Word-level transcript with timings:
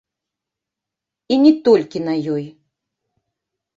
І 1.35 1.39
не 1.43 1.53
толькі 1.67 2.03
на 2.07 2.13
ёй. 2.37 2.45